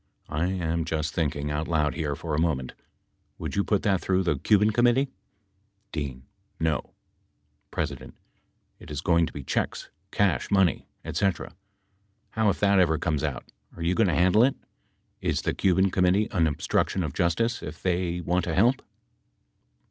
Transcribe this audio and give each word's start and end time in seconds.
I 0.29 0.47
am 0.47 0.83
just 0.83 1.13
thinking 1.13 1.51
out 1.51 1.67
loud 1.67 1.93
here 1.93 2.15
for 2.15 2.33
a 2.33 2.39
moment. 2.41 2.73
Would 3.37 3.55
you 3.55 3.63
put 3.63 3.83
that 3.83 4.01
through 4.01 4.23
the 4.23 4.39
Cuban 4.39 4.71
Committee? 4.71 5.11
D. 5.91 6.23
No. 6.59 6.95
P. 7.71 7.81
It 8.79 8.89
is 8.89 8.99
going 9.01 9.27
to 9.27 9.31
be 9.31 9.43
checks, 9.43 9.91
cash 10.09 10.49
money, 10.49 10.87
etc. 11.05 11.53
How 12.31 12.49
if 12.49 12.59
that 12.61 12.79
ever 12.79 12.97
comes 12.97 13.23
out, 13.23 13.51
are 13.77 13.83
you 13.83 13.93
going 13.93 14.07
to 14.09 14.15
handle 14.15 14.43
it? 14.43 14.55
Is 15.21 15.43
the 15.43 15.53
Cuban 15.53 15.91
Com 15.91 16.05
mittee 16.05 16.33
an 16.33 16.47
obstruction 16.47 17.03
of 17.03 17.13
justice, 17.13 17.61
if 17.61 17.83
they 17.83 18.21
want 18.21 18.43
to 18.45 18.55
help 18.55 18.81